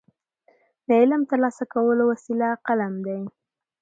[0.87, 3.21] د علم ترلاسه کولو وسیله قلم دی.